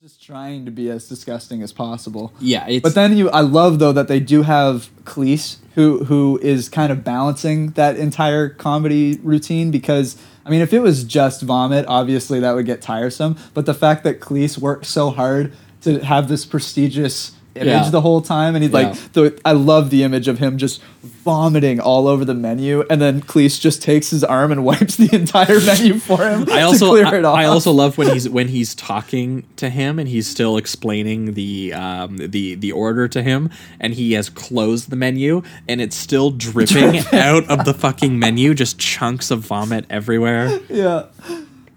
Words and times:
just 0.00 0.22
trying 0.22 0.64
to 0.64 0.70
be 0.70 0.88
as 0.90 1.08
disgusting 1.08 1.60
as 1.60 1.72
possible. 1.72 2.32
Yeah, 2.38 2.68
it's 2.68 2.84
But 2.84 2.94
then 2.94 3.16
you, 3.16 3.28
I 3.30 3.40
love 3.40 3.80
though 3.80 3.90
that 3.90 4.06
they 4.06 4.20
do 4.20 4.42
have 4.42 4.90
Cleese, 5.02 5.56
who 5.74 6.04
who 6.04 6.38
is 6.40 6.68
kind 6.68 6.92
of 6.92 7.02
balancing 7.02 7.70
that 7.70 7.96
entire 7.96 8.48
comedy 8.48 9.18
routine 9.24 9.72
because 9.72 10.16
I 10.46 10.50
mean, 10.50 10.60
if 10.60 10.72
it 10.72 10.78
was 10.78 11.02
just 11.02 11.42
vomit, 11.42 11.84
obviously 11.88 12.38
that 12.38 12.52
would 12.52 12.64
get 12.64 12.80
tiresome. 12.80 13.36
But 13.54 13.66
the 13.66 13.74
fact 13.74 14.04
that 14.04 14.20
Cleese 14.20 14.56
worked 14.56 14.86
so 14.86 15.10
hard 15.10 15.52
to 15.80 15.98
have 15.98 16.28
this 16.28 16.46
prestigious 16.46 17.32
image 17.58 17.66
Yeah. 17.84 17.90
the 17.90 18.00
whole 18.00 18.20
time, 18.20 18.54
and 18.54 18.62
he's 18.64 18.72
Yeah. 18.72 18.88
like, 18.90 19.12
the, 19.12 19.38
I 19.44 19.52
love 19.52 19.90
the 19.90 20.02
image 20.02 20.28
of 20.28 20.38
him 20.38 20.58
just 20.58 20.80
vomiting 21.24 21.78
all 21.80 22.08
over 22.08 22.24
the 22.24 22.34
menu, 22.34 22.84
and 22.88 23.00
then 23.00 23.20
Cleese 23.20 23.60
just 23.60 23.82
takes 23.82 24.10
his 24.10 24.24
arm 24.24 24.50
and 24.52 24.64
wipes 24.70 24.96
the 24.96 25.14
entire 25.14 25.60
menu 25.60 25.98
for 25.98 26.18
him. 26.28 26.46
I 26.50 26.62
also 26.68 26.96
I. 26.96 27.18
I 27.18 27.44
also 27.44 27.70
love 27.72 27.98
when 27.98 28.08
he's 28.12 28.28
when 28.28 28.48
he's 28.48 28.74
talking 28.74 29.44
to 29.56 29.68
him 29.70 29.98
and 29.98 30.08
he's 30.08 30.26
still 30.26 30.56
explaining 30.56 31.34
the 31.34 31.72
um, 31.74 32.16
the 32.16 32.54
the 32.54 32.72
order 32.72 33.06
to 33.08 33.22
him 33.22 33.50
and 33.80 33.94
he 33.94 34.12
has 34.12 34.30
closed 34.30 34.90
the 34.90 34.96
menu 34.96 35.42
and 35.68 35.80
it's 35.80 35.96
still 35.96 36.30
dripping 36.30 36.98
out 37.12 37.48
of 37.50 37.64
the 37.64 37.74
fucking 37.74 38.18
menu 38.18 38.54
just 38.54 38.78
chunks 38.78 39.30
of 39.30 39.40
vomit 39.40 39.84
everywhere. 39.90 40.58
yeah. 40.68 41.04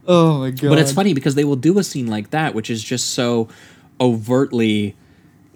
Oh 0.08 0.39
my 0.39 0.52
god. 0.52 0.70
But 0.70 0.80
it's 0.80 0.91
funny 0.91 1.13
because 1.13 1.36
they 1.36 1.44
will 1.44 1.55
do 1.55 1.77
a 1.77 1.84
scene 1.84 2.08
like 2.08 2.31
that 2.31 2.55
which 2.55 2.70
is 2.70 2.84
just 2.84 3.09
so 3.09 3.50
overtly 4.00 4.95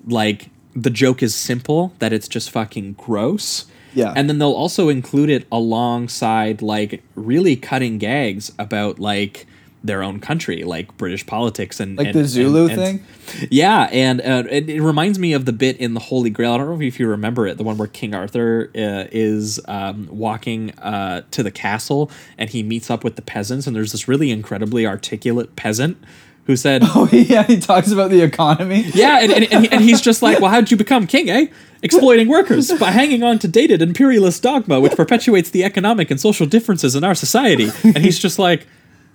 like 0.08 0.50
the 0.76 0.90
joke 0.90 1.24
is 1.24 1.34
simple 1.36 1.94
that 2.00 2.12
it's 2.14 2.28
just 2.28 2.50
fucking 2.52 2.94
gross. 2.94 3.66
Yeah. 3.94 4.14
And 4.16 4.28
then 4.30 4.40
they'll 4.40 4.52
also 4.52 4.90
include 4.90 5.30
it 5.30 5.48
alongside 5.52 6.62
like 6.62 7.02
really 7.16 7.56
cutting 7.56 7.98
gags 7.98 8.52
about 8.60 9.00
like 9.00 9.48
their 9.86 10.02
own 10.02 10.20
country, 10.20 10.64
like 10.64 10.98
British 10.98 11.26
politics 11.28 11.80
and 11.80 11.96
Like 11.98 12.08
and- 12.08 12.16
the 12.16 12.26
Zulu 12.26 12.64
and- 12.68 12.72
and- 12.72 12.82
thing? 12.82 13.48
Yeah, 13.52 13.84
and 13.92 14.20
uh, 14.20 14.44
it, 14.50 14.68
it 14.70 14.82
reminds 14.82 15.18
me 15.20 15.34
of 15.34 15.46
the 15.46 15.54
bit 15.54 15.78
in 15.78 15.94
the 15.94 16.00
Holy 16.00 16.30
Grail. 16.30 16.54
I 16.54 16.58
don't 16.58 16.68
know 16.80 16.86
if 16.86 17.00
you 17.00 17.08
remember 17.08 17.48
it, 17.48 17.58
the 17.58 17.64
one 17.64 17.78
where 17.78 17.88
King 17.88 18.14
Arthur 18.16 18.70
uh, 18.76 19.06
is 19.12 19.60
um, 19.68 20.08
walking 20.12 20.72
uh, 20.80 21.22
to 21.32 21.42
the 21.44 21.52
castle 21.52 22.10
and 22.38 22.50
he 22.50 22.64
meets 22.64 22.90
up 22.90 23.04
with 23.04 23.16
the 23.16 23.22
peasants, 23.22 23.66
and 23.68 23.76
there's 23.76 23.92
this 23.92 24.08
really 24.08 24.30
incredibly 24.32 24.86
articulate 24.88 25.56
peasant 25.56 25.98
who 26.46 26.56
said, 26.56 26.82
Oh 26.86 27.08
yeah, 27.12 27.44
he 27.44 27.60
talks 27.60 27.92
about 27.92 28.10
the 28.12 28.22
economy. 28.22 28.86
yeah, 28.94 29.20
and, 29.22 29.32
and, 29.32 29.52
and, 29.52 29.74
and 29.74 29.82
he's 29.82 30.02
just 30.02 30.22
like, 30.22 30.40
well, 30.40 30.50
how 30.52 30.60
did 30.60 30.72
you 30.72 30.78
become 30.78 31.08
king, 31.08 31.30
eh? 31.30 31.48
Exploiting 31.84 32.28
workers 32.28 32.72
by 32.80 32.90
hanging 32.92 33.22
on 33.24 33.38
to 33.40 33.48
dated 33.48 33.82
imperialist 33.82 34.42
dogma, 34.42 34.80
which 34.80 34.94
perpetuates 34.94 35.52
the 35.52 35.64
economic 35.64 36.10
and 36.10 36.20
social 36.20 36.48
differences 36.48 36.96
in 36.96 37.04
our 37.04 37.14
society. 37.14 37.70
And 37.84 37.98
he's 38.00 38.18
just 38.18 38.40
like, 38.40 38.66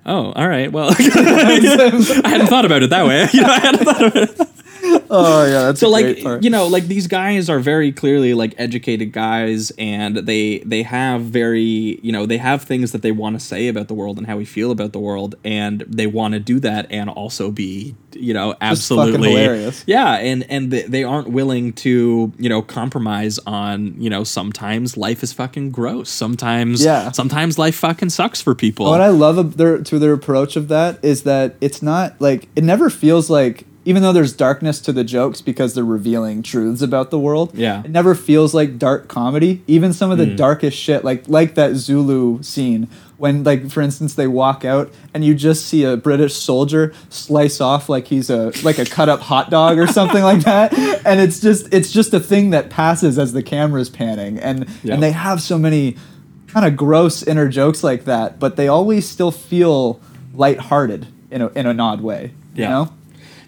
oh, 0.06 0.32
all 0.32 0.48
right, 0.48 0.70
well, 0.70 0.90
I 0.98 2.22
hadn't 2.24 2.46
thought 2.46 2.64
about 2.64 2.82
it 2.82 2.90
that 2.90 3.06
way. 3.06 3.26
You 3.32 3.42
know, 3.42 3.48
I 3.48 3.58
hadn't 3.58 3.84
thought 3.84 4.04
about 4.04 4.16
it. 4.40 4.48
Oh 5.12 5.44
yeah, 5.44 5.62
that's 5.64 5.80
So 5.80 5.88
like, 5.88 6.18
you 6.42 6.50
know, 6.50 6.68
like 6.68 6.84
these 6.86 7.06
guys 7.08 7.50
are 7.50 7.58
very 7.58 7.90
clearly 7.90 8.32
like 8.32 8.54
educated 8.58 9.10
guys, 9.12 9.70
and 9.72 10.18
they 10.18 10.58
they 10.60 10.82
have 10.84 11.22
very, 11.22 11.98
you 12.02 12.12
know, 12.12 12.26
they 12.26 12.38
have 12.38 12.62
things 12.62 12.92
that 12.92 13.02
they 13.02 13.10
want 13.10 13.38
to 13.38 13.44
say 13.44 13.66
about 13.68 13.88
the 13.88 13.94
world 13.94 14.18
and 14.18 14.26
how 14.28 14.36
we 14.36 14.44
feel 14.44 14.70
about 14.70 14.92
the 14.92 15.00
world, 15.00 15.34
and 15.44 15.80
they 15.88 16.06
want 16.06 16.34
to 16.34 16.40
do 16.40 16.60
that 16.60 16.86
and 16.92 17.10
also 17.10 17.50
be, 17.50 17.96
you 18.14 18.32
know, 18.32 18.54
absolutely 18.60 19.30
hilarious. 19.30 19.82
yeah, 19.86 20.14
and 20.14 20.44
and 20.48 20.70
they, 20.70 20.82
they 20.82 21.02
aren't 21.02 21.30
willing 21.30 21.72
to 21.74 22.32
you 22.38 22.48
know 22.48 22.62
compromise 22.62 23.40
on 23.46 24.00
you 24.00 24.10
know 24.10 24.22
sometimes 24.22 24.96
life 24.96 25.24
is 25.24 25.32
fucking 25.32 25.72
gross. 25.72 26.08
Sometimes 26.08 26.84
Yeah. 26.84 27.10
sometimes 27.10 27.58
life 27.58 27.74
fucking 27.74 28.10
sucks 28.10 28.40
for 28.40 28.54
people. 28.54 28.86
What 28.86 29.00
I 29.00 29.08
love 29.08 29.56
their 29.56 29.78
to 29.82 29.98
their 29.98 30.12
approach 30.12 30.54
of 30.54 30.68
that 30.68 30.98
is 31.04 31.24
that 31.24 31.56
it's 31.60 31.82
not 31.82 32.20
like 32.20 32.48
it 32.54 32.62
never 32.62 32.90
feels 32.90 33.28
like 33.28 33.66
even 33.90 34.04
though 34.04 34.12
there's 34.12 34.32
darkness 34.32 34.78
to 34.78 34.92
the 34.92 35.02
jokes 35.02 35.40
because 35.40 35.74
they're 35.74 35.84
revealing 35.84 36.44
truths 36.44 36.80
about 36.80 37.10
the 37.10 37.18
world. 37.18 37.50
Yeah. 37.54 37.82
It 37.82 37.90
never 37.90 38.14
feels 38.14 38.54
like 38.54 38.78
dark 38.78 39.08
comedy. 39.08 39.64
Even 39.66 39.92
some 39.92 40.12
of 40.12 40.18
the 40.18 40.26
mm. 40.26 40.36
darkest 40.36 40.78
shit, 40.78 41.02
like 41.02 41.28
like 41.28 41.56
that 41.56 41.74
Zulu 41.74 42.40
scene 42.40 42.86
when 43.16 43.42
like 43.42 43.68
for 43.68 43.80
instance 43.80 44.14
they 44.14 44.28
walk 44.28 44.64
out 44.64 44.92
and 45.12 45.24
you 45.24 45.34
just 45.34 45.66
see 45.66 45.82
a 45.82 45.96
British 45.96 46.36
soldier 46.36 46.94
slice 47.08 47.60
off 47.60 47.88
like 47.88 48.06
he's 48.06 48.30
a 48.30 48.52
like 48.62 48.78
a 48.78 48.84
cut 48.84 49.08
up 49.08 49.22
hot 49.22 49.50
dog 49.50 49.76
or 49.76 49.88
something 49.88 50.22
like 50.22 50.44
that. 50.44 50.72
And 51.04 51.18
it's 51.18 51.40
just 51.40 51.74
it's 51.74 51.90
just 51.90 52.14
a 52.14 52.20
thing 52.20 52.50
that 52.50 52.70
passes 52.70 53.18
as 53.18 53.32
the 53.32 53.42
camera's 53.42 53.88
panning. 53.88 54.38
And 54.38 54.68
Yeah. 54.84 54.94
and 54.94 55.02
they 55.02 55.10
have 55.10 55.42
so 55.42 55.58
many 55.58 55.96
kind 56.46 56.64
of 56.64 56.76
gross 56.76 57.24
inner 57.24 57.48
jokes 57.48 57.82
like 57.82 58.04
that, 58.04 58.38
but 58.38 58.54
they 58.54 58.68
always 58.68 59.08
still 59.08 59.32
feel 59.32 60.00
lighthearted 60.32 61.08
in 61.32 61.42
a 61.42 61.48
in 61.56 61.66
an 61.66 61.80
odd 61.80 62.02
way. 62.02 62.34
You 62.54 62.68
know? 62.68 62.92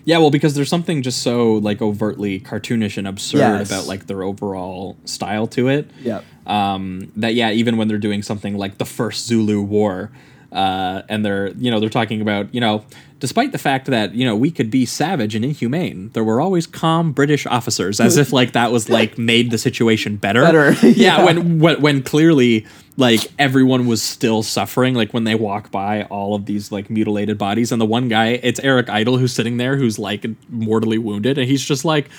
Yeah, 0.05 0.19
well, 0.19 0.31
because 0.31 0.55
there's 0.55 0.69
something 0.69 1.03
just 1.03 1.23
so 1.23 1.55
like 1.55 1.81
overtly 1.81 2.41
cartoonish 2.41 2.97
and 2.97 3.07
absurd 3.07 3.39
Yes. 3.39 3.71
about 3.71 3.87
like 3.87 4.07
their 4.07 4.23
overall 4.23 4.97
style 5.05 5.47
to 5.49 5.69
it. 5.69 5.89
Yeah. 6.03 6.23
Um, 6.47 7.13
that 7.17 7.35
yeah, 7.35 7.51
even 7.53 7.77
when 7.77 7.89
they're 7.89 7.99
doing 7.99 8.23
something 8.23 8.57
like 8.57 8.79
the 8.79 8.85
first 8.85 9.27
Zulu 9.27 9.63
War, 9.63 10.11
uh, 10.51 11.03
and 11.09 11.25
they're 11.25 11.49
you 11.53 11.71
know 11.71 11.81
they're 11.81 11.89
talking 11.89 12.21
about 12.21 12.53
you 12.55 12.61
know 12.61 12.85
despite 13.21 13.53
the 13.53 13.59
fact 13.59 13.87
that 13.87 14.15
you 14.17 14.25
know 14.27 14.35
we 14.35 14.51
could 14.51 14.69
be 14.71 14.85
savage 14.85 15.37
and 15.37 15.45
inhumane, 15.45 16.11
there 16.13 16.25
were 16.25 16.41
always 16.41 16.67
calm 16.67 17.13
British 17.13 17.47
officers, 17.47 18.01
as 18.01 18.17
if 18.17 18.33
like 18.33 18.53
that 18.53 18.73
was 18.73 18.89
like 18.91 19.17
made 19.33 19.53
the 19.53 19.59
situation 19.59 20.17
better. 20.17 20.43
Better, 20.43 20.73
yeah, 20.87 21.19
yeah. 21.19 21.25
when 21.25 21.61
when 21.61 21.81
when 21.81 22.03
clearly 22.03 22.67
like 22.97 23.21
everyone 23.39 23.87
was 23.87 24.03
still 24.03 24.43
suffering 24.43 24.95
like 24.95 25.15
when 25.15 25.25
they 25.25 25.35
walk 25.35 25.71
by 25.71 26.05
all 26.05 26.35
of 26.35 26.47
these 26.47 26.71
like 26.71 26.91
mutilated 26.91 27.39
bodies 27.39 27.73
and 27.73 27.81
the 27.81 27.87
one 27.87 28.09
guy 28.09 28.41
it's 28.43 28.61
Eric 28.61 28.89
Idle 28.89 29.19
who's 29.19 29.33
sitting 29.33 29.57
there 29.57 29.77
who's 29.77 29.99
like 29.99 30.27
mortally 30.51 30.99
wounded 30.99 31.39
and 31.39 31.49
he's 31.49 31.65
just 31.65 31.85
like 31.85 32.11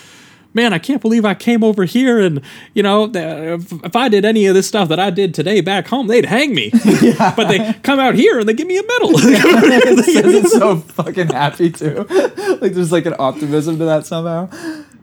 man 0.53 0.73
I 0.73 0.79
can't 0.79 1.01
believe 1.01 1.25
I 1.25 1.35
came 1.35 1.63
over 1.63 1.85
here 1.85 2.19
and 2.19 2.41
you 2.73 2.81
know 2.81 3.09
if, 3.13 3.71
if 3.71 3.95
I 3.95 4.09
did 4.09 4.25
any 4.25 4.47
of 4.47 4.55
this 4.55 4.67
stuff 4.67 4.89
that 4.89 4.99
I 4.99 5.09
did 5.09 5.33
today 5.33 5.61
back 5.61 5.87
home 5.87 6.07
they'd 6.07 6.25
hang 6.25 6.55
me 6.55 6.71
yeah. 7.01 7.33
but 7.35 7.47
they 7.49 7.73
come 7.83 7.99
out 7.99 8.15
here 8.15 8.39
and 8.39 8.49
they 8.49 8.53
give 8.53 8.67
me 8.67 8.77
a 8.77 8.83
medal 8.83 9.11
it's 9.15 10.51
so 10.53 10.77
fucking 10.77 11.27
happy 11.27 11.71
too. 11.71 12.05
like 12.61 12.73
there's 12.73 12.91
like 12.91 13.05
an 13.05 13.15
optimism 13.19 13.77
to 13.77 13.85
that 13.85 14.05
somehow. 14.05 14.49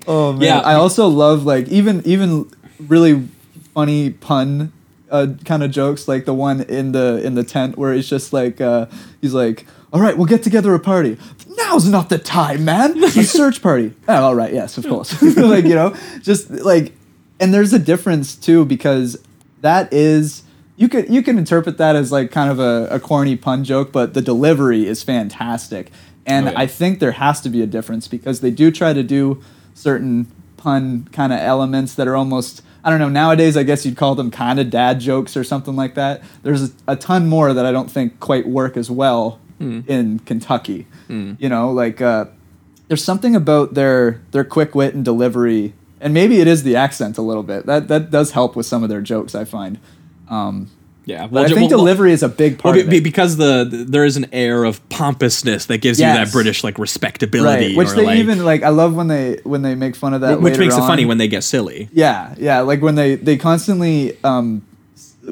Oh 0.06 0.32
man. 0.32 0.42
Yeah. 0.42 0.58
I 0.60 0.74
also 0.74 1.06
love 1.06 1.44
like 1.44 1.68
even 1.68 2.02
even 2.04 2.50
really 2.88 3.28
funny 3.74 4.10
pun 4.10 4.72
uh, 5.10 5.26
kind 5.44 5.62
of 5.62 5.70
jokes 5.70 6.06
like 6.08 6.24
the 6.24 6.34
one 6.34 6.60
in 6.62 6.92
the 6.92 7.20
in 7.24 7.34
the 7.34 7.44
tent 7.44 7.76
where 7.78 7.92
he's 7.92 8.08
just 8.08 8.32
like 8.32 8.60
uh, 8.60 8.86
he's 9.20 9.34
like 9.34 9.66
all 9.92 10.00
right 10.00 10.16
we'll 10.16 10.26
get 10.26 10.42
together 10.42 10.74
a 10.74 10.78
party. 10.80 11.16
Now's 11.48 11.88
not 11.88 12.08
the 12.08 12.18
time 12.18 12.64
man. 12.64 13.02
A 13.04 13.08
search 13.10 13.60
party. 13.62 13.94
Oh 14.08 14.22
all 14.24 14.34
right 14.34 14.52
yes 14.52 14.78
of 14.78 14.86
course. 14.86 15.20
Like 15.36 15.64
you 15.64 15.74
know 15.74 15.94
just 16.22 16.50
like 16.50 16.92
and 17.40 17.52
there's 17.52 17.72
a 17.72 17.78
difference 17.78 18.36
too 18.36 18.64
because 18.64 19.18
that 19.60 19.92
is 19.92 20.42
you 20.76 20.88
could 20.88 21.10
you 21.12 21.22
can 21.22 21.38
interpret 21.38 21.76
that 21.78 21.96
as 21.96 22.10
like 22.12 22.30
kind 22.30 22.50
of 22.50 22.58
a, 22.58 22.88
a 22.90 23.00
corny 23.00 23.36
pun 23.36 23.64
joke 23.64 23.92
but 23.92 24.14
the 24.14 24.22
delivery 24.22 24.86
is 24.86 25.02
fantastic. 25.02 25.90
And 26.26 26.48
Oh, 26.48 26.50
yeah. 26.52 26.60
i 26.60 26.66
think 26.66 27.00
there 27.00 27.12
has 27.12 27.40
to 27.40 27.48
be 27.48 27.60
a 27.62 27.66
difference 27.66 28.06
because 28.06 28.40
they 28.40 28.50
do 28.50 28.70
try 28.70 28.92
to 28.92 29.02
do 29.02 29.42
certain 29.74 30.26
pun 30.56 31.08
kind 31.12 31.32
of 31.32 31.40
elements 31.40 31.94
that 31.96 32.06
are 32.06 32.14
almost 32.14 32.62
I 32.84 32.90
don't 32.90 32.98
know 32.98 33.08
nowadays 33.08 33.56
I 33.56 33.62
guess 33.62 33.84
you'd 33.84 33.96
call 33.96 34.14
them 34.14 34.30
kind 34.30 34.58
of 34.58 34.70
dad 34.70 35.00
jokes 35.00 35.36
or 35.36 35.44
something 35.44 35.76
like 35.76 35.94
that. 35.96 36.22
There's 36.42 36.62
a, 36.64 36.70
a 36.88 36.96
ton 36.96 37.26
more 37.28 37.52
that 37.52 37.66
I 37.66 37.72
don't 37.72 37.90
think 37.90 38.20
quite 38.20 38.46
work 38.48 38.76
as 38.76 38.90
well 38.90 39.38
Hmm. 39.58 39.80
in 39.86 40.20
Kentucky. 40.20 40.86
You 41.08 41.36
know, 41.50 41.70
like 41.70 42.00
uh, 42.00 42.26
there's 42.88 43.04
something 43.04 43.36
about 43.36 43.74
their 43.74 44.22
their 44.30 44.44
quick 44.44 44.74
wit 44.74 44.94
and 44.94 45.04
delivery, 45.04 45.74
and 46.00 46.14
maybe 46.14 46.40
it 46.40 46.46
is 46.46 46.62
the 46.62 46.76
accent 46.76 47.18
a 47.18 47.22
little 47.22 47.42
bit. 47.42 47.66
That 47.66 47.88
that 47.88 48.10
does 48.10 48.30
help 48.30 48.56
with 48.56 48.64
some 48.64 48.82
of 48.82 48.88
their 48.88 49.02
jokes. 49.02 49.34
I 49.34 49.44
find. 49.44 49.78
Um, 50.30 50.70
yeah 51.10 51.26
but 51.26 51.44
I 51.44 51.48
ju- 51.48 51.54
think 51.56 51.70
well- 51.70 51.78
delivery 51.80 52.12
is 52.12 52.22
a 52.22 52.28
big 52.28 52.52
part 52.58 52.74
well, 52.76 52.84
of 52.84 52.90
be- 52.90 52.98
it. 52.98 53.04
because 53.10 53.36
the, 53.36 53.64
the- 53.70 53.84
there 53.94 54.04
is 54.10 54.16
an 54.16 54.26
air 54.32 54.64
of 54.64 54.74
pompousness 54.88 55.66
that 55.66 55.78
gives 55.78 55.98
you 56.00 56.06
that 56.06 56.30
British 56.32 56.62
like 56.64 56.78
respectability 56.78 57.68
right, 57.68 57.76
which 57.76 57.90
they 57.98 58.06
like, 58.06 58.18
even 58.18 58.44
like. 58.44 58.62
I 58.62 58.68
love 58.70 58.94
when 58.94 59.08
they 59.08 59.26
when 59.52 59.62
they 59.62 59.74
make 59.74 59.94
fun 59.96 60.12
of 60.14 60.20
that. 60.22 60.40
which 60.40 60.58
makes 60.58 60.76
it 60.76 60.80
funny 60.92 61.04
when 61.10 61.18
they 61.18 61.28
get 61.28 61.42
silly 61.44 61.88
Yeah, 61.92 62.34
yeah, 62.38 62.60
like 62.70 62.80
when 62.86 62.94
they 62.94 63.10
they 63.16 63.36
constantly 63.36 64.16
um 64.24 64.62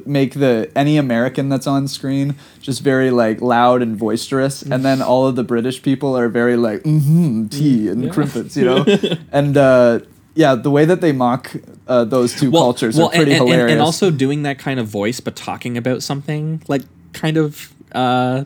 make 0.06 0.34
the 0.34 0.70
any 0.76 0.96
American 0.96 1.48
that's 1.48 1.66
on 1.66 1.88
screen 1.88 2.34
just 2.60 2.82
very 2.82 3.10
like 3.10 3.40
loud 3.40 3.82
and 3.82 3.98
boisterous, 3.98 4.62
and 4.62 4.84
then 4.84 5.00
all 5.02 5.26
of 5.26 5.34
the 5.36 5.42
British 5.44 5.82
people 5.82 6.16
are 6.16 6.28
very 6.28 6.56
like 6.56 6.82
mm-hmm 6.82 7.48
tea 7.48 7.88
and 7.88 8.10
crimpets, 8.12 8.56
you 8.56 8.64
know, 8.64 8.84
and 9.32 9.56
uh, 9.56 10.00
yeah, 10.38 10.54
the 10.54 10.70
way 10.70 10.84
that 10.84 11.00
they 11.00 11.10
mock 11.10 11.50
uh, 11.88 12.04
those 12.04 12.32
two 12.38 12.52
cultures 12.52 12.96
are 12.96 13.08
pretty 13.08 13.32
and, 13.32 13.40
and- 13.40 13.50
hilarious. 13.50 13.72
And, 13.72 13.80
also 13.80 14.12
doing 14.12 14.44
that 14.44 14.56
kind 14.60 14.78
of 14.78 14.86
voice, 14.86 15.18
but 15.18 15.34
talking 15.34 15.76
about 15.76 16.00
something 16.04 16.62
like 16.68 16.82
kind 17.12 17.36
of 17.36 17.72
uh, 17.90 18.44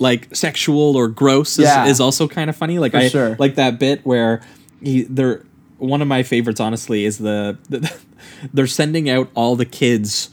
like 0.00 0.34
sexual 0.34 0.96
or 0.96 1.06
gross 1.06 1.56
is, 1.56 1.66
Yeah. 1.66 1.86
is 1.86 2.00
also 2.00 2.26
kind 2.26 2.50
of 2.50 2.56
funny. 2.56 2.80
Like 2.80 2.90
For 2.90 2.98
I 2.98 3.08
sure. 3.08 3.36
like 3.38 3.54
that 3.54 3.78
bit 3.78 4.04
where 4.04 4.40
he 4.82 5.02
they're 5.04 5.44
one 5.78 6.02
of 6.02 6.08
my 6.08 6.24
favorites. 6.24 6.58
Honestly, 6.58 7.04
is 7.04 7.18
the, 7.18 7.56
the 7.68 7.94
they're 8.52 8.66
sending 8.66 9.08
out 9.08 9.30
all 9.36 9.54
the 9.54 9.66
kids 9.66 10.30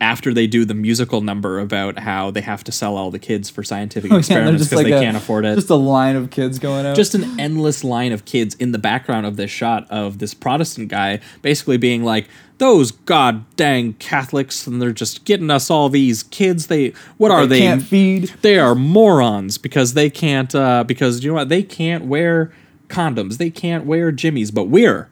after 0.00 0.34
they 0.34 0.46
do 0.46 0.64
the 0.64 0.74
musical 0.74 1.20
number 1.20 1.58
about 1.58 1.98
how 1.98 2.30
they 2.30 2.40
have 2.42 2.62
to 2.64 2.72
sell 2.72 2.96
all 2.96 3.10
the 3.10 3.18
kids 3.18 3.48
for 3.50 3.62
scientific 3.62 4.12
Oh, 4.16 4.16
experiments 4.18 4.64
because 4.64 4.76
like 4.76 4.86
they 4.86 4.92
a- 4.92 5.00
can't 5.00 5.16
afford 5.16 5.44
it. 5.44 5.54
Just 5.54 5.70
a 5.70 5.74
line 5.76 6.16
of 6.16 6.30
kids 6.30 6.58
going 6.58 6.84
out. 6.86 6.96
just 6.96 7.14
an 7.14 7.40
endless 7.40 7.82
line 7.84 8.12
of 8.12 8.24
kids 8.24 8.54
in 8.56 8.72
the 8.72 8.78
background 8.78 9.26
of 9.26 9.36
this 9.36 9.50
shot 9.50 9.86
of 9.90 10.18
this 10.18 10.34
Protestant 10.34 10.88
guy 10.88 11.20
basically 11.42 11.76
being 11.78 12.04
like, 12.04 12.28
those 12.58 12.90
god 12.90 13.44
dang 13.56 13.92
Catholics, 13.94 14.66
and 14.66 14.80
they're 14.80 14.90
just 14.92 15.24
getting 15.26 15.50
us 15.50 15.70
all 15.70 15.88
these 15.90 16.22
kids. 16.22 16.68
They 16.68 16.94
what 17.18 17.30
are 17.30 17.46
They 17.46 17.58
they? 17.60 17.66
can't 17.66 17.82
feed. 17.82 18.34
They 18.42 18.58
are 18.58 18.74
morons 18.74 19.58
because 19.58 19.92
they 19.94 20.08
can't 20.08 20.54
uh, 20.54 20.82
because 20.84 21.22
you 21.22 21.30
know 21.30 21.34
what 21.34 21.48
they 21.50 21.62
can't 21.62 22.04
wear 22.06 22.52
condoms. 22.88 23.36
They 23.36 23.50
can't 23.50 23.84
wear 23.84 24.10
jimmies, 24.12 24.50
but 24.50 24.64
we're 24.68 25.10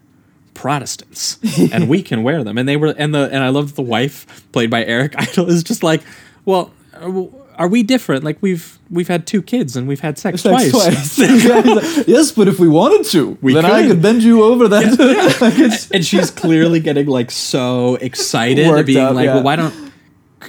Protestants 0.54 1.38
and 1.72 1.88
we 1.88 2.02
can 2.02 2.22
wear 2.22 2.42
them. 2.44 2.56
And 2.58 2.68
they 2.68 2.76
were 2.76 2.94
and 2.96 3.14
the 3.14 3.28
and 3.30 3.42
I 3.44 3.48
love 3.50 3.68
that 3.68 3.76
the 3.76 3.82
wife 3.82 4.44
played 4.52 4.70
by 4.70 4.84
Eric 4.84 5.14
Idle 5.18 5.48
is 5.50 5.62
just 5.62 5.82
like, 5.82 6.02
well. 6.44 6.70
uh, 6.94 7.24
Are 7.56 7.68
we 7.68 7.84
different? 7.84 8.24
Like 8.24 8.38
we've 8.40 8.78
we've 8.90 9.06
had 9.08 9.26
two 9.28 9.40
kids 9.42 9.76
and 9.76 9.86
we've 9.86 10.00
had 10.00 10.18
sex, 10.18 10.42
Sex 10.42 10.70
twice. 10.70 10.70
twice. 10.72 11.18
Yeah, 11.46 11.58
like, 11.60 12.06
yes, 12.08 12.32
but 12.32 12.48
if 12.48 12.58
we 12.58 12.66
wanted 12.68 13.06
to, 13.12 13.38
We 13.40 13.54
then 13.54 13.64
I 13.64 13.82
could. 13.82 13.90
could 13.90 14.02
bend 14.02 14.22
you 14.24 14.42
over 14.42 14.66
that. 14.68 14.98
Like, 15.40 15.90
and 15.94 16.04
she's 16.04 16.30
clearly 16.32 16.80
getting 16.80 17.06
like 17.06 17.30
so 17.30 17.94
excited 17.96 18.86
being 18.86 18.98
up, 18.98 19.14
like 19.14 19.26
yeah. 19.26 19.34
well 19.34 19.44
why 19.44 19.54
don't 19.56 19.83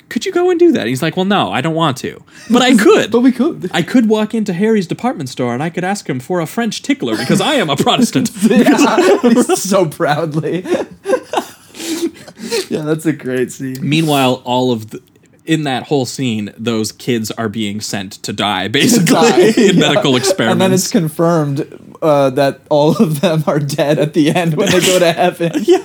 could 0.09 0.25
you 0.25 0.31
go 0.31 0.50
and 0.50 0.59
do 0.59 0.71
that 0.71 0.88
he's 0.88 1.01
like 1.01 1.15
well 1.15 1.25
no 1.25 1.51
i 1.51 1.62
don't 1.62 1.75
want 1.75 1.97
to 1.97 2.21
but 2.51 2.62
i 2.62 2.75
could 2.75 3.12
but 3.12 3.21
we 3.21 3.31
could. 3.31 3.69
i 3.74 3.81
could 3.81 4.07
walk 4.09 4.33
into 4.33 4.53
harry's 4.53 4.88
department 4.88 5.30
store 5.30 5.53
and 5.53 5.62
i 5.63 5.69
could 5.69 5.83
ask 5.83 6.09
him 6.09 6.19
for 6.19 6.39
a 6.39 6.45
french 6.45 6.81
tickler 6.81 7.15
because 7.18 7.42
i 7.42 7.53
am 7.56 7.69
a 7.69 7.75
protestant 7.75 8.30
Yeah, 8.50 9.42
so 9.56 9.86
proudly. 9.88 10.62
yeah, 12.69 12.81
that's 12.83 13.06
a 13.06 13.13
great 13.13 13.51
scene. 13.51 13.77
meanwhile 13.88 14.42
all 14.45 14.71
of 14.71 14.89
the 14.92 15.01
in 15.45 15.63
that 15.63 15.83
whole 15.83 16.06
scene 16.07 16.51
those 16.57 16.92
kids 16.92 17.30
are 17.31 17.47
being 17.50 17.80
sent 17.80 18.13
to 18.24 18.33
die 18.33 18.68
basically 18.68 19.13
Die, 19.13 19.53
in 19.57 19.75
yeah. 19.77 19.80
medical 19.89 20.15
experiments 20.15 20.53
And 20.53 20.62
then 20.62 20.74
it's 20.74 20.89
confirmed 20.89 21.95
uh, 22.01 22.31
that 22.31 22.62
all 22.69 22.97
of 23.01 23.21
them 23.21 23.44
are 23.45 23.59
dead 23.59 24.00
at 24.00 24.13
the 24.13 24.31
end 24.31 24.56
when 24.56 24.69
they 24.71 24.80
go 24.81 24.97
to 25.00 25.12
heaven. 25.12 25.51
yeah 25.63 25.83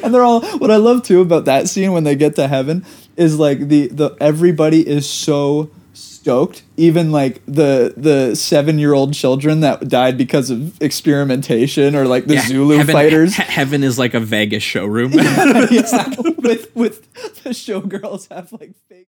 And 0.04 0.14
they're 0.14 0.22
all 0.24 0.40
what 0.58 0.70
I 0.70 0.76
love 0.76 1.02
too 1.02 1.20
about 1.20 1.44
that 1.44 1.68
scene 1.68 1.92
when 1.92 2.04
they 2.04 2.14
get 2.16 2.36
to 2.36 2.48
heaven 2.48 2.84
is 3.16 3.38
like 3.38 3.68
the 3.68 3.88
the 3.88 4.16
everybody 4.20 4.86
is 4.86 5.08
so 5.08 5.70
stoked. 5.92 6.62
Even 6.76 7.12
like 7.12 7.42
the 7.46 7.92
the 7.96 8.34
seven 8.34 8.78
year 8.78 8.92
old 8.94 9.12
children 9.14 9.60
that 9.60 9.88
died 9.88 10.16
because 10.18 10.50
of 10.50 10.80
experimentation 10.82 11.94
or 11.96 12.06
like 12.06 12.26
the 12.26 12.34
Yeah, 12.34 12.46
Zulu 12.46 12.76
heaven, 12.78 12.92
fighters. 12.92 13.34
he- 13.36 13.42
heaven 13.42 13.82
is 13.84 13.98
like 13.98 14.14
a 14.14 14.20
vegas 14.20 14.62
showroom 14.62 15.12
yeah, 15.14 15.54
with 16.38 16.74
with 16.74 17.12
the 17.42 17.50
showgirls 17.50 18.28
have 18.32 18.52
like 18.52 18.72
fake 18.88 19.08